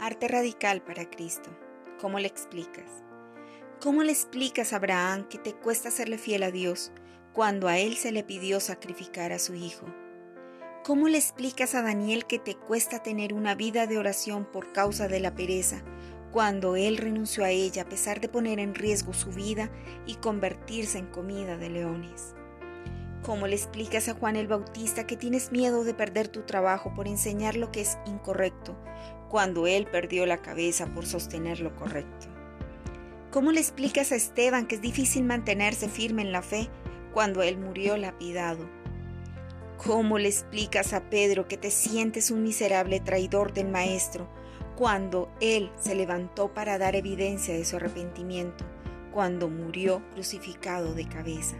[0.00, 1.50] Arte radical para Cristo.
[2.00, 3.02] ¿Cómo le explicas?
[3.80, 6.92] ¿Cómo le explicas a Abraham que te cuesta serle fiel a Dios
[7.32, 9.86] cuando a él se le pidió sacrificar a su hijo?
[10.84, 15.08] ¿Cómo le explicas a Daniel que te cuesta tener una vida de oración por causa
[15.08, 15.82] de la pereza
[16.30, 19.68] cuando él renunció a ella a pesar de poner en riesgo su vida
[20.06, 22.36] y convertirse en comida de leones?
[23.24, 27.08] ¿Cómo le explicas a Juan el Bautista que tienes miedo de perder tu trabajo por
[27.08, 28.76] enseñar lo que es incorrecto
[29.28, 32.26] cuando él perdió la cabeza por sostener lo correcto?
[33.30, 36.68] ¿Cómo le explicas a Esteban que es difícil mantenerse firme en la fe
[37.12, 38.68] cuando él murió lapidado?
[39.76, 44.28] ¿Cómo le explicas a Pedro que te sientes un miserable traidor del Maestro
[44.76, 48.64] cuando él se levantó para dar evidencia de su arrepentimiento
[49.12, 51.56] cuando murió crucificado de cabeza?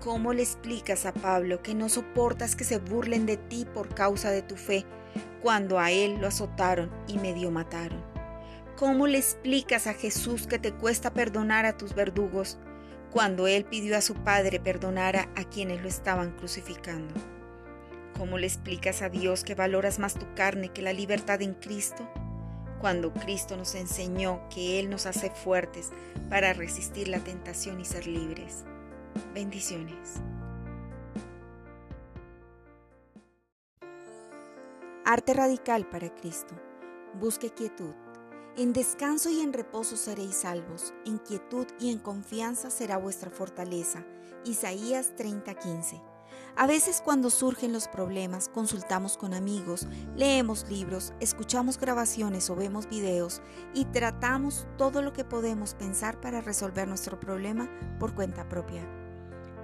[0.00, 4.30] ¿Cómo le explicas a Pablo que no soportas que se burlen de ti por causa
[4.30, 4.86] de tu fe
[5.42, 8.04] cuando a él lo azotaron y medio mataron?
[8.76, 12.58] ¿Cómo le explicas a Jesús que te cuesta perdonar a tus verdugos
[13.10, 17.12] cuando él pidió a su Padre perdonara a quienes lo estaban crucificando?
[18.16, 22.08] ¿Cómo le explicas a Dios que valoras más tu carne que la libertad en Cristo?
[22.80, 25.90] Cuando Cristo nos enseñó que Él nos hace fuertes
[26.30, 28.64] para resistir la tentación y ser libres.
[29.34, 30.20] Bendiciones.
[35.04, 36.54] Arte radical para Cristo.
[37.18, 37.94] Busque quietud.
[38.56, 44.04] En descanso y en reposo seréis salvos, en quietud y en confianza será vuestra fortaleza.
[44.44, 46.02] Isaías 30:15.
[46.56, 52.88] A veces cuando surgen los problemas consultamos con amigos, leemos libros, escuchamos grabaciones o vemos
[52.88, 53.40] videos
[53.74, 59.07] y tratamos todo lo que podemos pensar para resolver nuestro problema por cuenta propia.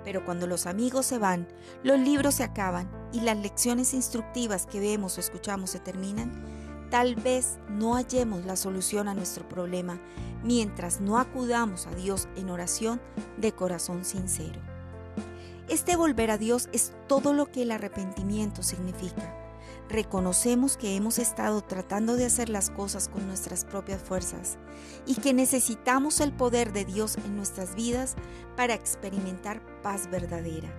[0.05, 1.49] Pero cuando los amigos se van,
[1.83, 6.45] los libros se acaban y las lecciones instructivas que vemos o escuchamos se terminan,
[6.91, 9.99] tal vez no hallemos la solución a nuestro problema
[10.43, 13.01] mientras no acudamos a Dios en oración
[13.39, 14.61] de corazón sincero.
[15.69, 19.44] Este volver a Dios es todo lo que el arrepentimiento significa.
[19.89, 24.57] Reconocemos que hemos estado tratando de hacer las cosas con nuestras propias fuerzas
[25.07, 28.17] y que necesitamos el poder de Dios en nuestras vidas
[28.57, 30.73] para experimentar paz verdadera.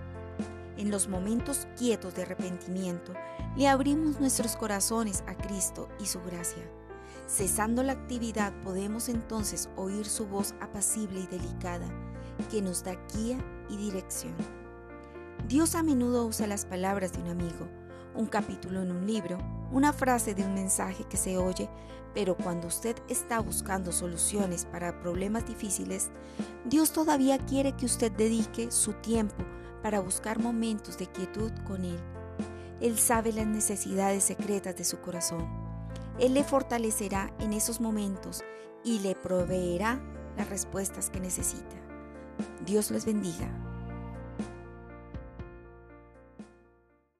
[0.76, 3.14] En los momentos quietos de arrepentimiento,
[3.56, 6.64] le abrimos nuestros corazones a Cristo y su gracia.
[7.28, 11.88] Cesando la actividad podemos entonces oír su voz apacible y delicada
[12.50, 13.38] que nos da guía
[13.70, 14.34] y dirección.
[15.48, 17.68] Dios a menudo usa las palabras de un amigo,
[18.16, 19.38] un capítulo en un libro,
[19.72, 21.68] una frase de un mensaje que se oye,
[22.14, 26.10] pero cuando usted está buscando soluciones para problemas difíciles,
[26.64, 29.44] Dios todavía quiere que usted dedique su tiempo
[29.82, 31.98] para buscar momentos de quietud con Él.
[32.80, 35.46] Él sabe las necesidades secretas de su corazón.
[36.18, 38.42] Él le fortalecerá en esos momentos
[38.84, 40.00] y le proveerá
[40.36, 41.76] las respuestas que necesita.
[42.64, 43.65] Dios les bendiga.